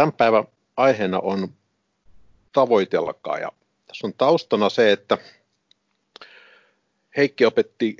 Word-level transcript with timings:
tämän 0.00 0.12
päivän 0.12 0.44
aiheena 0.76 1.18
on 1.18 1.48
tavoitelkaa. 2.52 3.38
Ja 3.38 3.52
tässä 3.86 4.06
on 4.06 4.14
taustana 4.18 4.68
se, 4.68 4.92
että 4.92 5.18
Heikki 7.16 7.44
opetti 7.44 7.96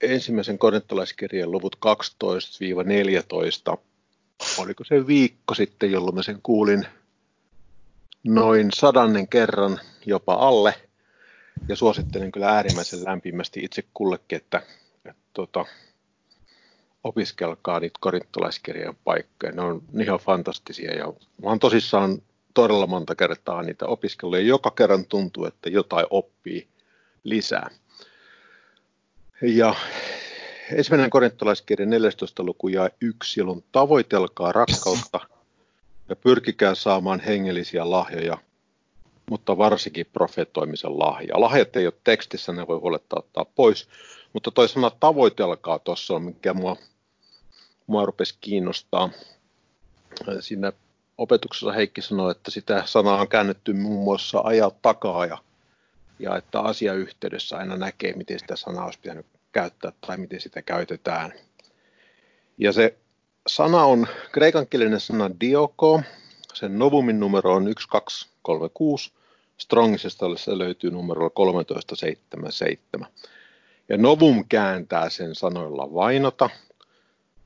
ensimmäisen 0.00 0.58
korintolaiskirjan 0.58 1.50
luvut 1.50 1.76
12-14. 3.74 3.78
Oliko 4.58 4.84
se 4.84 5.06
viikko 5.06 5.54
sitten, 5.54 5.92
jolloin 5.92 6.14
mä 6.14 6.22
sen 6.22 6.38
kuulin 6.42 6.86
noin 8.24 8.68
sadannen 8.74 9.28
kerran 9.28 9.80
jopa 10.06 10.34
alle. 10.34 10.74
Ja 11.68 11.76
suosittelen 11.76 12.32
kyllä 12.32 12.48
äärimmäisen 12.48 13.04
lämpimästi 13.04 13.60
itse 13.60 13.84
kullekin, 13.94 14.36
että, 14.36 14.62
että 15.04 15.22
tota, 15.32 15.64
opiskelkaa 17.04 17.80
niitä 17.80 17.98
korintolaiskirjan 18.00 18.96
paikkoja. 19.04 19.52
Ne 19.52 19.62
on 19.62 19.82
ihan 20.00 20.18
fantastisia 20.18 20.94
ja 20.94 21.06
mä 21.42 21.48
oon 21.48 21.58
tosissaan 21.58 22.22
todella 22.54 22.86
monta 22.86 23.14
kertaa 23.14 23.62
niitä 23.62 23.86
opiskellut 23.86 24.38
ja 24.38 24.44
joka 24.44 24.70
kerran 24.70 25.06
tuntuu, 25.06 25.44
että 25.44 25.70
jotain 25.70 26.06
oppii 26.10 26.68
lisää. 27.24 27.70
Ja 29.42 29.74
ensimmäinen 30.72 31.10
korintolaiskirja 31.10 31.86
14. 31.86 32.42
luku 32.42 32.68
ja 32.68 32.90
1, 33.00 33.40
jolloin 33.40 33.64
tavoitelkaa 33.72 34.52
rakkautta 34.52 35.20
ja 36.08 36.16
pyrkikää 36.16 36.74
saamaan 36.74 37.20
hengellisiä 37.20 37.90
lahjoja, 37.90 38.38
mutta 39.30 39.58
varsinkin 39.58 40.06
profetoimisen 40.12 40.98
lahja. 40.98 41.40
Lahjat 41.40 41.76
ei 41.76 41.86
ole 41.86 41.94
tekstissä, 42.04 42.52
ne 42.52 42.66
voi 42.66 42.78
huolettaa 42.78 43.18
ottaa 43.18 43.44
pois, 43.44 43.88
mutta 44.32 44.50
toi 44.50 44.68
sana 44.68 44.90
tavoitelkaa 44.90 45.78
tuossa 45.78 46.14
on, 46.14 46.22
mikä 46.22 46.54
mua, 46.54 46.76
mua 47.86 48.06
rupesi 48.06 48.34
kiinnostaa. 48.40 49.10
Siinä 50.40 50.72
opetuksessa 51.18 51.72
Heikki 51.72 52.02
sanoi, 52.02 52.30
että 52.30 52.50
sitä 52.50 52.82
sanaa 52.86 53.20
on 53.20 53.28
käännetty 53.28 53.72
muun 53.72 54.04
muassa 54.04 54.40
ajaa 54.44 54.70
takaa 54.82 55.26
ja, 55.26 55.38
ja 56.18 56.36
että 56.36 56.60
asiayhteydessä 56.60 57.56
aina 57.56 57.76
näkee, 57.76 58.12
miten 58.12 58.38
sitä 58.38 58.56
sanaa 58.56 58.84
olisi 58.84 58.98
pitänyt 59.00 59.26
käyttää 59.52 59.92
tai 60.06 60.16
miten 60.16 60.40
sitä 60.40 60.62
käytetään. 60.62 61.32
Ja 62.58 62.72
se 62.72 62.96
sana 63.46 63.84
on 63.84 64.06
kreikankielinen 64.32 65.00
sana 65.00 65.30
dioko, 65.40 66.02
sen 66.54 66.78
novumin 66.78 67.20
numero 67.20 67.54
on 67.54 67.64
1236, 67.64 69.12
Strongisesta 69.58 70.36
se 70.36 70.58
löytyy 70.58 70.90
numerolla 70.90 71.30
1377. 71.30 73.08
Ja 73.88 73.96
novum 73.96 74.44
kääntää 74.48 75.10
sen 75.10 75.34
sanoilla 75.34 75.94
vainota, 75.94 76.50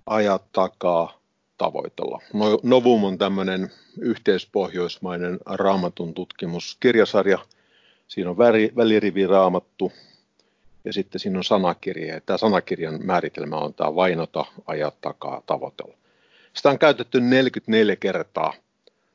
ajaa 0.08 0.38
takaa, 0.52 1.20
tavoitella. 1.58 2.22
No, 2.32 2.60
novum 2.62 3.04
on 3.04 3.18
tämmöinen 3.18 3.70
yhteispohjoismainen 4.00 5.38
raamatun 5.46 6.14
tutkimuskirjasarja. 6.14 7.38
Siinä 8.08 8.30
on 8.30 8.38
väri, 8.38 8.72
välirivi 8.76 9.26
raamattu, 9.26 9.92
ja 10.84 10.92
sitten 10.92 11.20
siinä 11.20 11.38
on 11.38 11.44
sanakirja. 11.44 12.14
Ja 12.14 12.20
tämä 12.20 12.38
sanakirjan 12.38 13.06
määritelmä 13.06 13.56
on 13.56 13.74
tämä 13.74 13.94
vainota, 13.94 14.44
ajaa 14.66 14.92
takaa, 15.00 15.42
tavoitella. 15.46 15.94
Sitä 16.52 16.70
on 16.70 16.78
käytetty 16.78 17.20
44 17.20 17.96
kertaa 17.96 18.54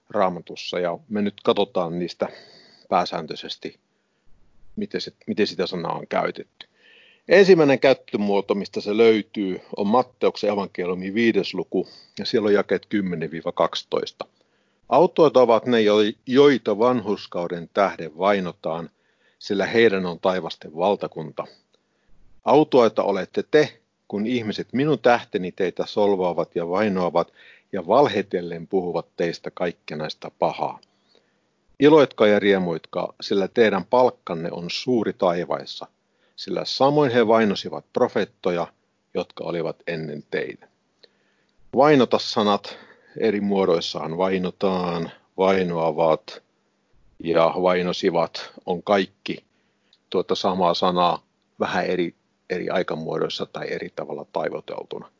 raamatussa 0.09 0.79
ja 0.79 0.97
me 1.09 1.21
nyt 1.21 1.41
katsotaan 1.43 1.99
niistä 1.99 2.27
pääsääntöisesti, 2.89 3.79
miten, 4.75 5.01
se, 5.01 5.11
miten 5.27 5.47
sitä 5.47 5.67
sanaa 5.67 5.93
on 5.93 6.07
käytetty. 6.07 6.67
Ensimmäinen 7.27 7.79
käyttömuoto, 7.79 8.55
mistä 8.55 8.81
se 8.81 8.97
löytyy, 8.97 9.61
on 9.77 9.87
Matteuksen 9.87 10.49
evankeliumi 10.49 11.13
viides 11.13 11.53
luku, 11.53 11.87
ja 12.19 12.25
siellä 12.25 12.47
on 12.47 12.53
jakeet 12.53 12.87
10-12. 14.23 14.27
Autoit 14.89 15.37
ovat 15.37 15.65
ne, 15.65 15.77
joita 16.25 16.79
vanhuskauden 16.79 17.69
tähden 17.73 18.17
vainotaan, 18.17 18.89
sillä 19.39 19.65
heidän 19.65 20.05
on 20.05 20.19
taivasten 20.19 20.75
valtakunta. 20.75 21.43
Autoita 22.45 23.03
olette 23.03 23.43
te, 23.51 23.79
kun 24.07 24.27
ihmiset 24.27 24.67
minun 24.73 24.99
tähteni 24.99 25.51
teitä 25.51 25.85
solvaavat 25.85 26.55
ja 26.55 26.69
vainoavat 26.69 27.33
ja 27.71 27.87
valhetellen 27.87 28.67
puhuvat 28.67 29.05
teistä 29.17 29.51
kaikkenaista 29.51 30.31
pahaa. 30.39 30.79
Iloitkaa 31.79 32.27
ja 32.27 32.39
riemuitkaa, 32.39 33.13
sillä 33.21 33.47
teidän 33.47 33.85
palkkanne 33.85 34.49
on 34.51 34.65
suuri 34.69 35.13
taivaissa, 35.13 35.87
sillä 36.35 36.65
samoin 36.65 37.11
he 37.11 37.27
vainosivat 37.27 37.85
profettoja, 37.93 38.67
jotka 39.13 39.43
olivat 39.43 39.75
ennen 39.87 40.23
teitä. 40.31 40.67
Vainota 41.75 42.19
sanat 42.19 42.77
eri 43.17 43.41
muodoissaan 43.41 44.17
vainotaan, 44.17 45.11
vainoavat 45.37 46.43
ja 47.19 47.53
vainosivat 47.61 48.51
on 48.65 48.83
kaikki 48.83 49.43
tuota 50.09 50.35
samaa 50.35 50.73
sanaa 50.73 51.23
vähän 51.59 51.85
eri 51.85 52.15
eri 52.49 52.69
aikamuodoissa 52.69 53.45
tai 53.45 53.73
eri 53.73 53.89
tavalla 53.95 54.25
taivoteltuna. 54.33 55.11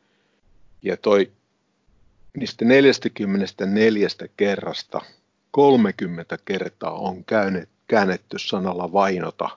Ja 0.82 0.98
toi 0.98 1.32
niistä 2.38 2.66
44 2.66 4.08
kerrasta 4.38 5.02
30 5.52 6.38
kertaa 6.46 6.94
on 6.94 7.26
käännetty 7.88 8.40
sanalla 8.40 8.94
vainota 8.94 9.50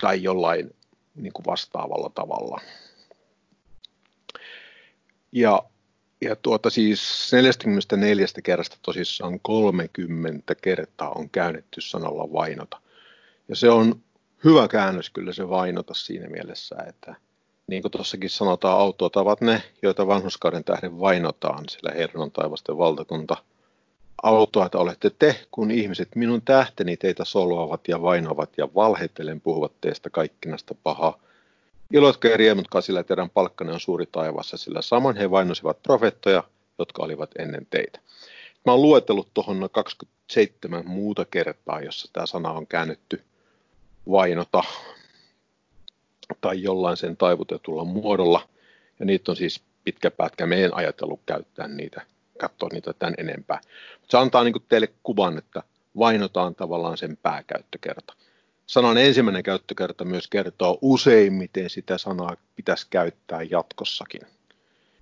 tai 0.00 0.22
jollain 0.22 0.76
niin 1.14 1.32
kuin 1.32 1.46
vastaavalla 1.46 2.10
tavalla. 2.14 2.60
Ja, 5.32 5.62
ja 6.20 6.36
tuota 6.36 6.70
siis 6.70 7.30
44 7.32 8.26
kerrasta 8.42 8.76
tosissaan 8.82 9.40
30 9.40 10.54
kertaa 10.54 11.10
on 11.10 11.30
käännetty 11.30 11.80
sanalla 11.80 12.32
vainota. 12.32 12.80
Ja 13.48 13.56
se 13.56 13.70
on 13.70 14.00
hyvä 14.44 14.68
käännös 14.68 15.10
kyllä 15.10 15.32
se 15.32 15.48
vainota 15.48 15.94
siinä 15.94 16.28
mielessä, 16.28 16.76
että 16.88 17.14
niin 17.66 17.82
kuin 17.82 17.92
tuossakin 17.92 18.30
sanotaan, 18.30 18.80
autot 18.80 19.16
ovat 19.16 19.40
ne, 19.40 19.62
joita 19.82 20.06
vanhuskauden 20.06 20.64
tähden 20.64 21.00
vainotaan, 21.00 21.68
sillä 21.68 21.92
Herran 21.94 22.30
taivasten 22.30 22.78
valtakunta. 22.78 23.36
Autoita 24.24 24.78
olette 24.78 25.10
te, 25.10 25.36
kun 25.50 25.70
ihmiset 25.70 26.08
minun 26.14 26.42
tähteni 26.42 26.96
teitä 26.96 27.24
solvaavat 27.24 27.88
ja 27.88 28.02
vainovat 28.02 28.50
ja 28.56 28.68
valhettelen 28.74 29.40
puhuvat 29.40 29.72
teistä 29.80 30.10
kaikkinasta 30.10 30.74
pahaa. 30.82 31.20
Iloitko 31.92 32.28
ja 32.28 32.36
riemutkaa, 32.36 32.80
sillä 32.80 33.02
teidän 33.02 33.30
palkkanne 33.30 33.72
on 33.72 33.80
suuri 33.80 34.06
taivassa, 34.06 34.56
sillä 34.56 34.82
samoin 34.82 35.16
he 35.16 35.30
vainosivat 35.30 35.82
profettoja, 35.82 36.44
jotka 36.78 37.02
olivat 37.02 37.30
ennen 37.38 37.66
teitä. 37.70 38.00
Mä 38.66 38.72
oon 38.72 38.82
luetellut 38.82 39.28
tuohon 39.34 39.68
27 39.72 40.86
muuta 40.86 41.24
kertaa, 41.24 41.80
jossa 41.80 42.12
tämä 42.12 42.26
sana 42.26 42.50
on 42.50 42.66
käännetty 42.66 43.22
vainota 44.10 44.62
tai 46.40 46.62
jollain 46.62 46.96
sen 46.96 47.16
taivutetulla 47.16 47.84
muodolla. 47.84 48.48
Ja 49.00 49.06
niitä 49.06 49.32
on 49.32 49.36
siis 49.36 49.62
pitkä 49.84 50.10
pätkä. 50.10 50.46
Meidän 50.46 50.74
ajatellut 50.74 51.20
käyttää 51.26 51.68
niitä, 51.68 52.02
katsoa 52.38 52.68
niitä 52.72 52.92
tämän 52.92 53.14
enempää. 53.18 53.60
Mutta 54.00 54.10
se 54.10 54.18
antaa 54.18 54.44
niin 54.44 54.54
teille 54.68 54.88
kuvan, 55.02 55.38
että 55.38 55.62
vainotaan 55.98 56.54
tavallaan 56.54 56.96
sen 56.96 57.16
pääkäyttökerta. 57.16 58.14
Sanan 58.66 58.98
ensimmäinen 58.98 59.42
käyttökerta 59.42 60.04
myös 60.04 60.28
kertoo 60.28 60.78
useimmiten 60.82 61.70
sitä 61.70 61.98
sanaa 61.98 62.36
pitäisi 62.56 62.86
käyttää 62.90 63.42
jatkossakin. 63.42 64.20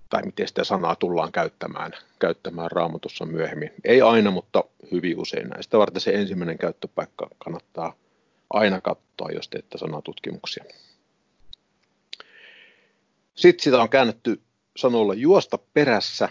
Tai 0.09 0.23
miten 0.23 0.47
sitä 0.47 0.63
sanaa 0.63 0.95
tullaan 0.95 1.31
käyttämään, 1.31 1.91
käyttämään 2.19 2.71
raamatussa 2.71 3.25
myöhemmin. 3.25 3.71
Ei 3.83 4.01
aina, 4.01 4.31
mutta 4.31 4.63
hyvin 4.91 5.19
usein 5.19 5.49
näistä 5.49 5.77
varten 5.77 6.01
se 6.01 6.11
ensimmäinen 6.11 6.57
käyttöpaikka 6.57 7.27
kannattaa 7.37 7.95
aina 8.49 8.81
katsoa, 8.81 9.29
jos 9.33 9.49
teette 9.49 9.77
sanatutkimuksia. 9.77 10.63
Sitten 13.35 13.63
sitä 13.63 13.81
on 13.81 13.89
käännetty 13.89 14.41
sanoilla 14.77 15.13
juosta 15.13 15.57
perässä 15.73 16.29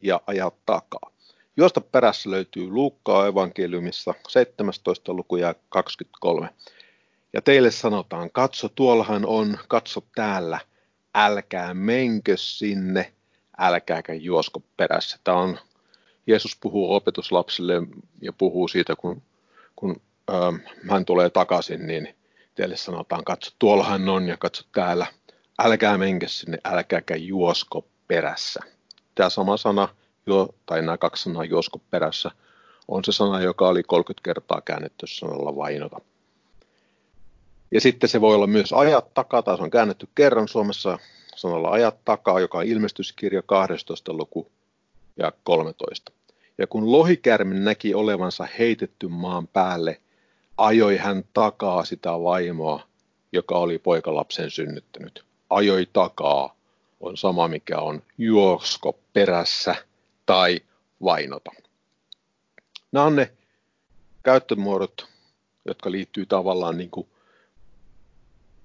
ja 0.00 0.20
ajaa 0.26 0.50
takaa. 0.66 1.10
Juosta 1.56 1.80
perässä 1.80 2.30
löytyy 2.30 2.68
Luukkaa 2.68 3.26
evankeliumissa 3.26 4.14
17. 4.28 5.12
luku 5.12 5.36
ja 5.36 5.54
23. 5.68 6.48
Ja 7.32 7.42
teille 7.42 7.70
sanotaan, 7.70 8.30
katso 8.30 8.68
tuollahan 8.68 9.26
on, 9.26 9.58
katso 9.68 10.02
täällä, 10.14 10.60
älkää 11.14 11.74
menkö 11.74 12.36
sinne, 12.36 13.12
älkääkä 13.58 14.14
juosko 14.14 14.62
perässä. 14.76 15.18
Tämä 15.24 15.36
on, 15.36 15.58
Jeesus 16.26 16.56
puhuu 16.60 16.94
opetuslapsille 16.94 17.74
ja 18.20 18.32
puhuu 18.32 18.68
siitä, 18.68 18.96
kun, 18.96 19.22
kun 19.76 20.00
Ähm, 20.30 20.56
hän 20.90 21.04
tulee 21.04 21.30
takaisin, 21.30 21.86
niin 21.86 22.16
teille 22.54 22.76
sanotaan, 22.76 23.24
katso 23.24 23.50
tuollahan 23.58 24.08
on 24.08 24.28
ja 24.28 24.36
katso 24.36 24.62
täällä. 24.72 25.06
Älkää 25.58 25.98
menkö 25.98 26.28
sinne, 26.28 26.58
älkääkä 26.64 27.16
juosko 27.16 27.88
perässä. 28.08 28.60
Tämä 29.14 29.30
sama 29.30 29.56
sana, 29.56 29.88
jo, 30.26 30.48
tai 30.66 30.82
nämä 30.82 30.98
kaksi 30.98 31.22
sanaa 31.22 31.44
juosko 31.44 31.80
perässä, 31.90 32.30
on 32.88 33.04
se 33.04 33.12
sana, 33.12 33.40
joka 33.40 33.68
oli 33.68 33.82
30 33.82 34.24
kertaa 34.24 34.60
käännetty 34.60 35.06
sanalla 35.06 35.56
vainota. 35.56 36.00
Ja 37.70 37.80
sitten 37.80 38.08
se 38.08 38.20
voi 38.20 38.34
olla 38.34 38.46
myös 38.46 38.72
ajat 38.72 39.14
takaa, 39.14 39.42
tai 39.42 39.56
se 39.56 39.62
on 39.62 39.70
käännetty 39.70 40.08
kerran 40.14 40.48
Suomessa 40.48 40.98
sanalla 41.36 41.70
ajat 41.70 42.04
takaa, 42.04 42.40
joka 42.40 42.58
on 42.58 42.64
ilmestyskirja 42.64 43.42
12. 43.42 44.12
luku 44.12 44.50
ja 45.16 45.32
13. 45.44 46.12
Ja 46.58 46.66
kun 46.66 46.92
lohikärme 46.92 47.54
näki 47.54 47.94
olevansa 47.94 48.48
heitetty 48.58 49.08
maan 49.08 49.46
päälle, 49.46 50.00
ajoi 50.56 50.96
hän 50.96 51.24
takaa 51.32 51.84
sitä 51.84 52.10
vaimoa, 52.10 52.82
joka 53.32 53.58
oli 53.58 53.78
poikalapsen 53.78 54.50
synnyttänyt. 54.50 55.24
Ajoi 55.50 55.86
takaa 55.92 56.56
on 57.00 57.16
sama 57.16 57.48
mikä 57.48 57.78
on 57.78 58.02
juosko 58.18 58.98
perässä 59.12 59.74
tai 60.26 60.60
vainota. 61.02 61.50
Nämä 62.92 63.06
on 63.06 63.16
ne 63.16 63.32
käyttömuodot, 64.22 65.06
jotka 65.64 65.90
liittyy 65.90 66.26
tavallaan 66.26 66.78
niin 66.78 66.90
kuin, 66.90 67.08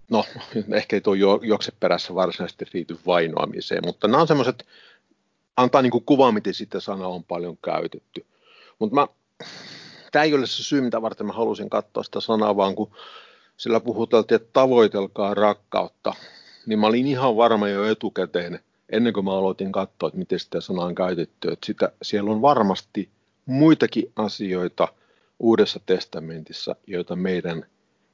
no 0.10 0.26
ehkä 0.74 0.96
ei 0.96 1.02
tuo 1.02 1.14
juokse 1.42 1.72
perässä 1.80 2.16
varsinaisesti 2.16 2.66
liity 2.74 3.00
vainoamiseen, 3.06 3.82
mutta 3.86 4.08
nämä 4.08 4.22
on 4.22 4.28
semmoiset, 4.28 4.66
antaa 5.58 5.82
niin 5.82 5.92
kuin 5.92 6.06
kuva, 6.06 6.32
miten 6.32 6.54
sitä 6.54 6.80
sanaa 6.80 7.08
on 7.08 7.24
paljon 7.24 7.58
käytetty. 7.58 8.26
Mutta 8.80 8.96
mä, 8.96 9.08
tämä 10.12 10.24
ei 10.24 10.34
ole 10.34 10.48
se 10.48 10.64
syy, 10.64 10.82
mitä 10.82 11.02
varten 11.02 11.28
mä 11.28 11.34
halusin 11.34 11.70
katsoa 11.70 12.04
sitä 12.04 12.22
sanaa, 12.22 12.56
vaan 12.58 12.76
kun 12.76 12.92
sillä 13.58 13.80
puhuteltiin, 13.80 14.36
että 14.36 14.50
tavoitelkaa 14.54 15.34
rakkautta, 15.34 16.14
niin 16.66 16.80
mä 16.80 16.88
olin 16.88 17.08
ihan 17.08 17.38
varma 17.38 17.70
jo 17.70 17.86
etukäteen, 17.86 18.60
ennen 18.90 19.14
kuin 19.14 19.26
mä 19.26 19.38
aloitin 19.38 19.72
katsoa, 19.72 20.08
että 20.08 20.20
miten 20.20 20.40
sitä 20.40 20.62
sanaa 20.62 20.86
on 20.86 20.96
käytetty, 20.96 21.52
että 21.52 21.66
sitä, 21.66 21.92
siellä 22.02 22.32
on 22.32 22.42
varmasti 22.42 23.10
muitakin 23.46 24.12
asioita 24.16 24.88
Uudessa 25.40 25.80
testamentissa, 25.86 26.76
joita 26.88 27.16
meidän 27.16 27.66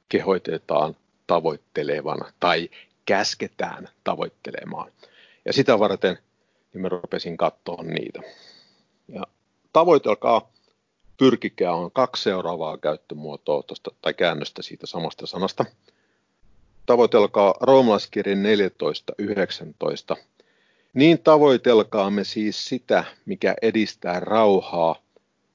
kehoitetaan 0.08 0.96
tavoittelevana 1.26 2.32
tai 2.40 2.70
käsketään 3.04 3.88
tavoittelemaan. 4.04 4.92
Ja 5.44 5.52
sitä 5.52 5.78
varten 5.78 6.18
niin 6.74 6.82
mä 6.82 6.88
rupesin 6.88 7.36
katsoa 7.36 7.82
niitä. 7.82 8.20
Ja 9.08 9.22
tavoitelkaa, 9.72 10.50
pyrkikää 11.18 11.72
on 11.72 11.90
kaksi 11.90 12.22
seuraavaa 12.22 12.78
käyttömuotoa 12.78 13.62
tosta, 13.62 13.90
tai 14.02 14.14
käännöstä 14.14 14.62
siitä 14.62 14.86
samasta 14.86 15.26
sanasta. 15.26 15.64
Tavoitelkaa 16.86 17.54
roomalaiskirjan 17.60 18.38
14.19. 20.16 20.22
Niin 20.94 21.18
tavoitelkaamme 21.18 22.24
siis 22.24 22.64
sitä, 22.64 23.04
mikä 23.26 23.54
edistää 23.62 24.20
rauhaa 24.20 24.96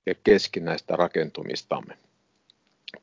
ja 0.06 0.16
keskinäistä 0.24 0.96
rakentumistamme. 0.96 1.98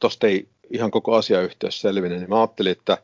Tuosta 0.00 0.26
ei 0.26 0.48
ihan 0.70 0.90
koko 0.90 1.14
asiayhteys 1.14 1.80
selvine, 1.80 2.16
niin 2.16 2.28
mä 2.28 2.40
ajattelin, 2.40 2.72
että 2.72 2.98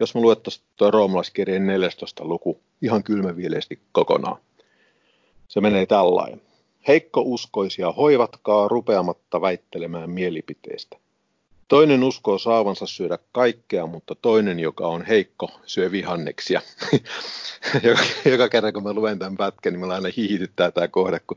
jos 0.00 0.14
mä 0.14 0.20
luettaisiin 0.20 0.64
tuo 0.76 0.90
roomalaiskirjan 0.90 1.66
14. 1.66 2.24
luku 2.24 2.60
ihan 2.82 3.02
kylmäviileesti 3.02 3.80
kokonaan. 3.92 4.36
Se 5.48 5.60
menee 5.60 5.86
tällainen. 5.86 6.42
Heikko 6.88 7.22
uskoisia 7.24 7.92
hoivatkaa 7.92 8.68
rupeamatta 8.68 9.40
väittelemään 9.40 10.10
mielipiteistä. 10.10 10.96
Toinen 11.68 12.04
uskoo 12.04 12.38
saavansa 12.38 12.86
syödä 12.86 13.18
kaikkea, 13.32 13.86
mutta 13.86 14.14
toinen, 14.14 14.60
joka 14.60 14.86
on 14.86 15.04
heikko, 15.04 15.60
syö 15.64 15.90
vihanneksia. 15.90 16.60
joka, 18.30 18.48
kerran 18.48 18.72
kun 18.72 18.82
mä 18.82 18.92
luen 18.92 19.18
tämän 19.18 19.36
pätkän, 19.36 19.72
niin 19.72 19.86
mä 19.86 19.94
aina 19.94 20.08
hiihityttää 20.16 20.70
tämä 20.70 20.88
kohde, 20.88 21.20
kun 21.26 21.36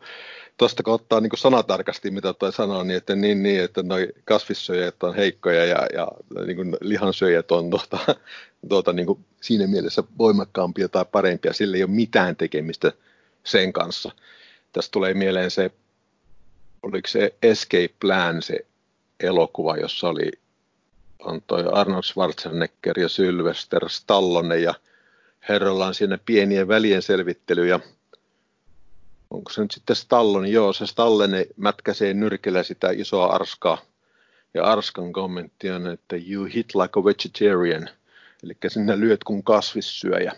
tuosta 0.57 0.83
kun 0.83 0.93
ottaa 0.93 1.19
niin 1.19 1.31
sanatarkasti, 1.37 2.11
mitä 2.11 2.33
toi 2.33 2.53
sanoo, 2.53 2.83
niin 2.83 2.97
että 2.97 3.15
niin, 3.15 3.43
niin 3.43 3.63
että 3.63 3.83
noi 3.83 4.07
kasvissyöjät 4.25 5.03
on 5.03 5.15
heikkoja 5.15 5.65
ja, 5.65 5.87
ja 5.93 6.07
niin 6.45 6.55
kuin 6.55 6.77
lihansyöjät 6.81 7.51
on 7.51 7.69
tuota, 7.69 8.15
tuota, 8.69 8.93
niin 8.93 9.05
kuin 9.05 9.25
siinä 9.41 9.67
mielessä 9.67 10.03
voimakkaampia 10.17 10.89
tai 10.89 11.05
parempia. 11.11 11.53
Sillä 11.53 11.77
ei 11.77 11.83
ole 11.83 11.91
mitään 11.91 12.35
tekemistä 12.35 12.91
sen 13.43 13.73
kanssa. 13.73 14.11
Tästä 14.73 14.91
tulee 14.91 15.13
mieleen 15.13 15.51
se, 15.51 15.71
oliko 16.83 17.07
se 17.07 17.33
Escape 17.41 17.93
Plan, 17.99 18.41
se 18.41 18.65
elokuva, 19.19 19.77
jossa 19.77 20.09
oli 20.09 20.31
on 21.19 21.41
toi 21.47 21.65
Arnold 21.71 22.03
Schwarzenegger 22.03 22.99
ja 22.99 23.09
Sylvester 23.09 23.89
Stallone 23.89 24.57
ja 24.57 24.73
herralla 25.49 25.87
on 25.87 25.95
siinä 25.95 26.17
pieniä 26.25 26.67
välien 26.67 27.01
selvittelyjä. 27.01 27.79
Onko 29.29 29.51
se 29.51 29.61
nyt 29.61 29.71
sitten 29.71 29.95
Stallone? 29.95 30.49
Joo, 30.49 30.73
se 30.73 30.87
Stallone 30.87 31.47
mätkäsee 31.57 32.13
nyrkellä 32.13 32.63
sitä 32.63 32.89
isoa 32.91 33.25
arskaa. 33.25 33.77
Ja 34.53 34.63
Arskan 34.63 35.13
kommentti 35.13 35.71
on, 35.71 35.87
että 35.87 36.15
you 36.29 36.47
hit 36.55 36.75
like 36.75 36.99
a 36.99 37.03
vegetarian. 37.03 37.89
Eli 38.43 38.57
sinne 38.67 38.99
lyöt 38.99 39.23
kuin 39.23 39.43
kasvissyöjä. 39.43 40.35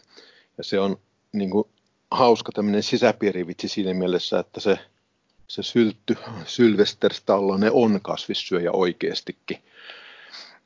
Ja 0.57 0.63
se 0.63 0.79
on 0.79 0.97
niin 1.31 1.49
kuin, 1.49 1.67
hauska 2.11 2.51
tämmöinen 2.51 2.83
sisäpiirivitsi 2.83 3.67
siinä 3.67 3.93
mielessä, 3.93 4.39
että 4.39 4.59
se 4.59 4.79
se 5.51 5.63
syltty 5.63 6.17
Sylvester 6.45 7.13
Stallone 7.13 7.71
on 7.71 7.99
kasvissyöjä 8.01 8.71
oikeastikin. 8.71 9.57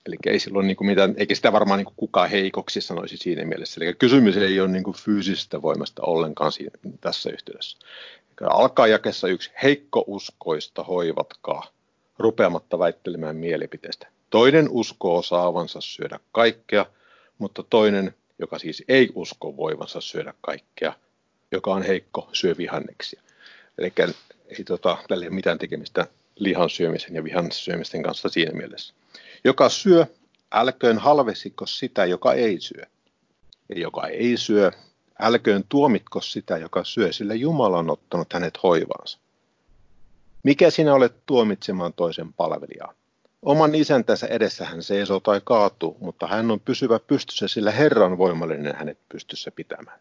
Eli 0.05 0.15
ei 0.25 0.39
silloin 0.39 0.67
niin 0.67 0.77
kuin 0.77 0.87
mitään, 0.87 1.13
eikä 1.17 1.35
sitä 1.35 1.51
varmaan 1.51 1.77
niin 1.77 1.85
kuin 1.85 1.95
kukaan 1.97 2.29
heikoksi 2.29 2.81
sanoisi 2.81 3.17
siinä 3.17 3.45
mielessä. 3.45 3.81
Eli 3.83 3.93
kysymys 3.93 4.37
ei 4.37 4.59
ole 4.59 4.67
niin 4.67 4.83
kuin 4.83 4.95
fyysisestä 4.95 5.61
voimasta 5.61 6.03
ollenkaan 6.03 6.51
siinä, 6.51 6.71
tässä 7.01 7.29
yhteydessä. 7.29 7.77
Eli 8.41 8.47
alkaa 8.51 8.87
jakessa 8.87 9.27
yksi, 9.27 9.51
heikko 9.63 10.03
uskoista 10.07 10.83
hoivatkaa, 10.83 11.67
rupeamatta 12.19 12.79
väittelemään 12.79 13.35
mielipiteestä. 13.35 14.07
Toinen 14.29 14.67
uskoo 14.69 15.21
saavansa 15.21 15.81
syödä 15.81 16.19
kaikkea, 16.31 16.85
mutta 17.38 17.63
toinen, 17.63 18.15
joka 18.39 18.59
siis 18.59 18.83
ei 18.88 19.09
usko 19.15 19.57
voivansa 19.57 20.01
syödä 20.01 20.33
kaikkea, 20.41 20.93
joka 21.51 21.73
on 21.73 21.81
heikko, 21.81 22.29
syö 22.33 22.55
vihanneksia. 22.57 23.21
Eli 23.77 23.94
ei 24.57 24.63
tota, 24.63 24.98
tällä 25.07 25.24
ole 25.24 25.36
mitään 25.36 25.57
tekemistä 25.57 26.07
lihan 26.36 26.69
syömisen 26.69 27.16
ja 27.16 27.24
vihan 27.24 27.51
syömisten 27.51 28.04
kanssa 28.04 28.30
siinä 28.30 28.51
mielessä. 28.57 28.94
Joka 29.44 29.69
syö, 29.69 30.06
älköön 30.51 30.98
halvesiko 30.98 31.66
sitä, 31.66 32.06
joka 32.06 32.33
ei 32.33 32.60
syö. 32.60 32.86
Ja 33.69 33.80
joka 33.80 34.07
ei 34.07 34.38
syö, 34.38 34.72
älköön 35.19 35.63
tuomitko 35.69 36.22
sitä, 36.22 36.57
joka 36.57 36.83
syö, 36.83 37.13
sillä 37.13 37.33
Jumala 37.33 37.77
on 37.77 37.89
ottanut 37.89 38.33
hänet 38.33 38.63
hoivaansa. 38.63 39.19
Mikä 40.44 40.69
sinä 40.69 40.94
olet 40.94 41.16
tuomitsemaan 41.25 41.94
toisen 41.94 42.33
palvelijaa? 42.33 42.94
Oman 43.42 43.75
isäntänsä 43.75 44.27
edessä 44.27 44.66
hän 44.66 44.83
seisoo 44.83 45.19
tai 45.19 45.42
kaatuu, 45.44 45.98
mutta 46.00 46.27
hän 46.27 46.51
on 46.51 46.60
pysyvä 46.60 47.00
pystyssä, 47.00 47.48
sillä 47.48 47.72
Herran 47.72 48.18
voimallinen 48.18 48.75
hänet 48.75 49.00
pystyssä 49.10 49.51
pitämään. 49.51 50.00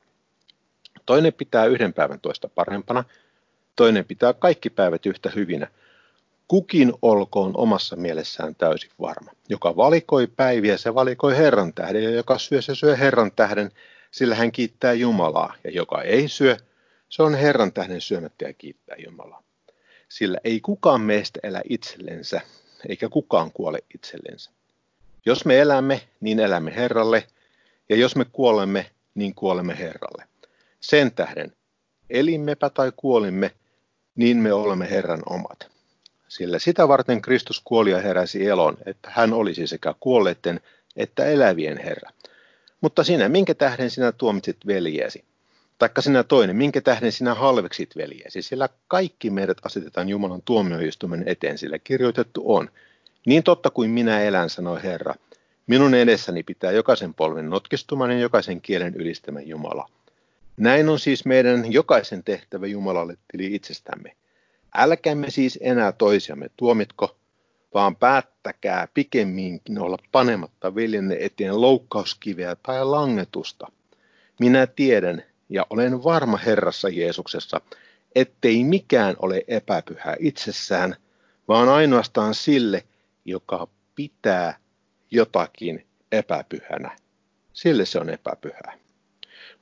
Toinen 1.07 1.33
pitää 1.33 1.65
yhden 1.65 1.93
päivän 1.93 2.21
toista 2.21 2.49
parempana, 2.49 3.05
Toinen 3.77 4.05
pitää 4.05 4.33
kaikki 4.33 4.71
päivät 4.71 5.07
yhtä 5.07 5.31
hyvinä. 5.35 5.69
Kukin 6.49 6.93
olkoon 7.03 7.53
omassa 7.57 7.97
mielessään 7.97 8.55
täysin 8.55 8.91
varma. 9.01 9.31
Joka 9.49 9.77
valikoi 9.77 10.27
päiviä, 10.27 10.77
se 10.77 10.95
valikoi 10.95 11.37
Herran 11.37 11.73
tähden, 11.73 12.05
ja 12.05 12.11
joka 12.11 12.39
syö, 12.39 12.63
se 12.63 12.75
syö 12.75 12.97
Herran 12.97 13.33
tähden, 13.33 13.71
sillä 14.11 14.35
hän 14.35 14.53
kiittää 14.53 14.93
Jumalaa. 14.93 15.55
Ja 15.65 15.71
joka 15.71 16.03
ei 16.03 16.29
syö, 16.29 16.57
se 17.09 17.23
on 17.23 17.35
Herran 17.35 17.73
tähden 17.73 18.01
syömättä 18.01 18.45
ja 18.45 18.53
kiittää 18.53 18.97
Jumalaa. 19.05 19.43
Sillä 20.09 20.39
ei 20.45 20.61
kukaan 20.61 21.01
meistä 21.01 21.41
elä 21.43 21.63
itsellensä, 21.69 22.41
eikä 22.89 23.09
kukaan 23.09 23.53
kuole 23.53 23.79
itsellensä. 23.95 24.51
Jos 25.27 25.45
me 25.45 25.61
elämme, 25.61 26.01
niin 26.21 26.41
elämme 26.41 26.77
Herralle, 26.77 27.27
ja 27.89 27.97
jos 27.97 28.17
me 28.17 28.25
kuolemme, 28.33 28.91
niin 29.15 29.35
kuolemme 29.35 29.79
Herralle. 29.79 30.25
Sen 30.81 31.13
tähden, 31.13 31.53
elimmepä 32.11 32.71
tai 32.71 32.93
kuolimme, 32.97 33.51
niin 34.17 34.37
me 34.37 34.53
olemme 34.53 34.91
Herran 34.91 35.23
omat. 35.27 35.67
Sillä 36.29 36.59
sitä 36.59 36.89
varten 36.89 37.23
Kristus 37.23 37.61
kuoli 37.65 37.91
ja 37.91 38.01
heräsi 38.01 38.47
elon, 38.47 38.77
että 38.87 39.11
hän 39.13 39.33
olisi 39.33 39.67
sekä 39.67 39.95
kuolleiden 40.01 40.61
että 40.97 41.25
elävien 41.25 41.79
Herra. 41.79 42.11
Mutta 42.81 43.05
sinä, 43.05 43.29
minkä 43.29 43.55
tähden 43.55 43.91
sinä 43.91 44.13
tuomitsit 44.13 44.57
veljesi? 44.67 45.25
Taikka 45.79 46.03
sinä 46.03 46.23
toinen, 46.23 46.57
minkä 46.57 46.81
tähden 46.81 47.13
sinä 47.13 47.35
halveksit 47.35 47.97
veljesi? 47.97 48.43
Sillä 48.43 48.69
kaikki 48.89 49.31
meidät 49.31 49.59
asetetaan 49.63 50.09
Jumalan 50.09 50.43
tuomioistuimen 50.45 51.23
eteen, 51.27 51.59
sillä 51.59 51.79
kirjoitettu 51.79 52.43
on. 52.55 52.71
Niin 53.27 53.43
totta 53.43 53.71
kuin 53.71 53.91
minä 53.91 54.21
elän, 54.21 54.51
sanoi 54.51 54.83
Herra. 54.83 55.15
Minun 55.67 55.95
edessäni 55.95 56.43
pitää 56.43 56.71
jokaisen 56.71 57.15
polven 57.15 57.51
notkistuman 57.51 58.11
ja 58.11 58.19
jokaisen 58.19 58.61
kielen 58.61 58.95
ylistämän 58.95 59.49
Jumala. 59.49 59.89
Näin 60.57 60.89
on 60.89 60.99
siis 60.99 61.25
meidän 61.25 61.73
jokaisen 61.73 62.25
tehtävä 62.25 62.67
Jumalalle 62.67 63.17
tili 63.33 63.55
itsestämme. 63.55 64.17
Älkäämme 64.75 65.31
siis 65.31 65.59
enää 65.63 65.93
toisiamme 65.93 66.51
tuomitko, 66.57 67.17
vaan 67.75 67.97
päättäkää 67.97 68.89
pikemminkin 68.95 69.79
olla 69.79 69.99
panematta 70.13 70.75
veljenne 70.75 71.17
eteen 71.21 71.61
loukkauskiveä 71.61 72.57
tai 72.63 72.85
langetusta. 72.85 73.67
Minä 74.41 74.67
tiedän 74.67 75.23
ja 75.49 75.67
olen 75.71 76.05
varma 76.05 76.37
Herrassa 76.37 76.89
Jeesuksessa, 76.89 77.61
ettei 78.15 78.65
mikään 78.65 79.17
ole 79.19 79.45
epäpyhää 79.49 80.17
itsessään, 80.19 80.97
vaan 81.49 81.69
ainoastaan 81.69 82.35
sille, 82.35 82.85
joka 83.25 83.69
pitää 83.95 84.59
jotakin 85.11 85.87
epäpyhänä. 86.13 86.97
Sille 87.53 87.85
se 87.85 87.99
on 87.99 88.11
epäpyhää. 88.11 88.84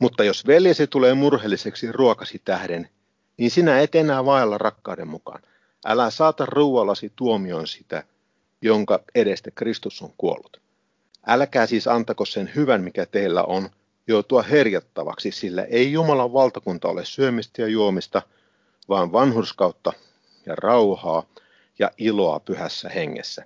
Mutta 0.03 0.25
jos 0.25 0.47
veljesi 0.47 0.87
tulee 0.87 1.15
murheelliseksi 1.15 1.93
ruokasi 1.93 2.43
tähden, 2.45 2.89
niin 3.37 3.51
sinä 3.51 3.81
et 3.81 3.95
enää 3.95 4.25
vaella 4.25 4.59
rakkauden 4.59 5.09
mukaan. 5.09 5.43
Älä 5.85 6.11
saata 6.11 6.47
ruuallasi 6.47 7.13
tuomioon 7.17 7.67
sitä, 7.67 8.05
jonka 8.63 9.01
edestä 9.15 9.51
Kristus 9.51 10.03
on 10.03 10.13
kuollut. 10.17 10.61
Älkää 11.27 11.67
siis 11.67 11.89
antako 11.89 12.25
sen 12.25 12.51
hyvän, 12.55 12.85
mikä 12.85 13.07
teillä 13.07 13.43
on, 13.43 13.69
joutua 14.07 14.43
herjattavaksi, 14.43 15.31
sillä 15.31 15.65
ei 15.65 15.93
Jumalan 15.93 16.33
valtakunta 16.33 16.89
ole 16.89 17.05
syömistä 17.05 17.63
ja 17.63 17.69
juomista, 17.69 18.23
vaan 18.89 19.13
vanhurskautta 19.13 19.93
ja 20.47 20.55
rauhaa 20.55 21.27
ja 21.79 21.91
iloa 21.99 22.41
pyhässä 22.41 22.89
hengessä. 22.89 23.45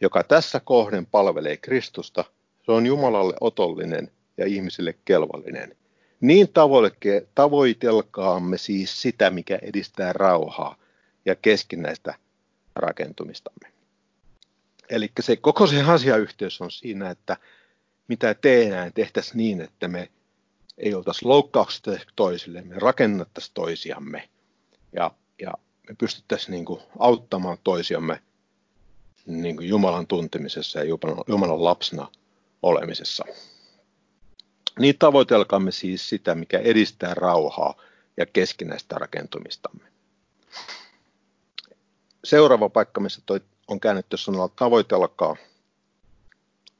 Joka 0.00 0.22
tässä 0.22 0.60
kohden 0.60 1.06
palvelee 1.06 1.56
Kristusta, 1.56 2.24
se 2.66 2.72
on 2.72 2.86
Jumalalle 2.86 3.34
otollinen 3.40 4.10
ja 4.36 4.46
ihmisille 4.46 4.94
kelvollinen. 5.04 5.76
Niin 6.20 6.48
tavoitelkaamme 7.34 8.58
siis 8.58 9.02
sitä, 9.02 9.30
mikä 9.30 9.58
edistää 9.62 10.12
rauhaa 10.12 10.76
ja 11.24 11.34
keskinäistä 11.34 12.14
rakentumistamme. 12.76 13.68
Eli 14.90 15.12
se 15.20 15.36
koko 15.36 15.66
se 15.66 15.82
asiayhteys 15.82 16.60
on 16.60 16.70
siinä, 16.70 17.10
että 17.10 17.36
mitä 18.08 18.34
tehdään, 18.34 18.92
tehtäisiin 18.92 19.36
niin, 19.36 19.60
että 19.60 19.88
me 19.88 20.08
ei 20.78 20.94
oltaisi 20.94 21.24
loukkauksista 21.24 21.90
toisille, 22.16 22.62
me 22.62 22.74
rakennettaisiin 22.78 23.54
toisiamme 23.54 24.28
ja, 24.92 25.10
ja 25.42 25.52
me 25.88 25.94
pystyttäisiin 25.98 26.52
niin 26.52 26.64
kuin 26.64 26.80
auttamaan 26.98 27.58
toisiamme 27.64 28.22
niin 29.26 29.56
kuin 29.56 29.68
Jumalan 29.68 30.06
tuntemisessa 30.06 30.78
ja 30.78 30.84
Jumalan, 30.84 31.24
Jumalan 31.28 31.64
lapsena 31.64 32.08
olemisessa. 32.62 33.24
Niin 34.78 34.98
tavoitelkaamme 34.98 35.70
siis 35.70 36.08
sitä, 36.08 36.34
mikä 36.34 36.58
edistää 36.58 37.14
rauhaa 37.14 37.74
ja 38.16 38.26
keskinäistä 38.26 38.94
rakentumistamme. 38.98 39.84
Seuraava 42.24 42.68
paikka, 42.68 43.00
missä 43.00 43.22
toi 43.26 43.40
on 43.68 43.80
käännetty 43.80 44.16
sanalla 44.16 44.48
tavoitelkaa, 44.48 45.36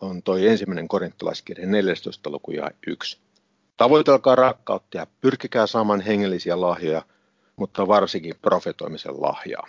on 0.01 0.23
toi 0.23 0.47
ensimmäinen 0.47 0.89
korintolaiskirja 0.89 1.67
14. 1.67 2.31
luku 2.31 2.51
ja 2.51 2.71
1. 2.87 3.19
Tavoitelkaa 3.77 4.35
rakkautta 4.35 4.97
ja 4.97 5.07
pyrkikää 5.21 5.67
saamaan 5.67 6.01
hengellisiä 6.01 6.61
lahjoja, 6.61 7.03
mutta 7.57 7.89
varsinkin 7.89 8.35
profetoimisen 8.43 9.23
lahjaa. 9.23 9.67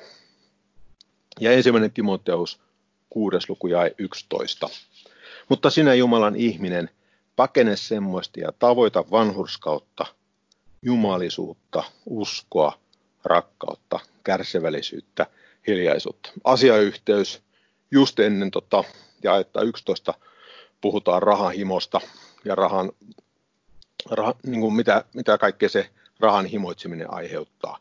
Ja 1.40 1.52
ensimmäinen 1.52 1.92
Timoteus 1.92 2.60
6. 3.10 3.38
luku 3.50 3.68
ja 3.68 3.92
11. 3.98 4.70
Mutta 5.50 5.70
sinä 5.70 5.94
Jumalan 5.94 6.36
ihminen, 6.36 6.90
pakene 7.36 7.76
semmoista 7.76 8.40
ja 8.40 8.52
tavoita 8.60 9.04
vanhurskautta, 9.12 10.06
jumalisuutta, 10.82 11.84
uskoa, 12.06 12.80
rakkautta, 13.24 14.00
kärsivällisyyttä, 14.24 15.26
hiljaisuutta. 15.68 16.32
Asiayhteys 16.44 17.42
just 17.92 18.20
ennen 18.20 18.52
tota, 18.52 18.84
jaetta 19.24 19.62
11 19.62 20.14
puhutaan 20.82 21.24
rahahimosta 21.24 22.02
ja 22.46 22.56
rahan, 22.56 22.92
rah, 24.12 24.36
niin 24.46 24.62
kuin 24.62 24.74
mitä, 24.74 25.06
mitä 25.14 25.38
kaikkea 25.38 25.70
se 25.70 25.90
rahan 26.20 26.46
himoitseminen 26.46 27.14
aiheuttaa. 27.14 27.80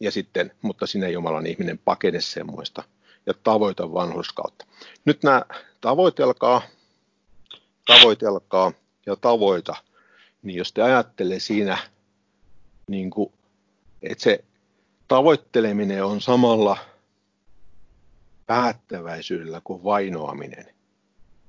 Ja 0.00 0.10
sitten, 0.10 0.52
mutta 0.62 0.86
sinä 0.86 1.08
Jumalan 1.08 1.46
ihminen 1.46 1.78
pakene 1.78 2.20
semmoista 2.20 2.82
ja 3.26 3.34
tavoita 3.42 3.92
vanhuskautta. 3.92 4.66
Nyt 5.04 5.22
nämä 5.22 5.42
tavoitelkaa, 5.80 6.62
tavoitelkaa 7.88 8.72
ja 9.06 9.16
tavoita, 9.16 9.76
niin 10.42 10.58
jos 10.58 10.72
te 10.72 10.82
ajattelee 10.82 11.40
siinä, 11.40 11.78
niin 12.90 13.10
kuin, 13.10 13.32
että 14.02 14.24
se 14.24 14.44
tavoitteleminen 15.08 16.04
on 16.04 16.20
samalla 16.20 16.78
päättäväisyydellä 18.46 19.60
kuin 19.64 19.84
vainoaminen, 19.84 20.64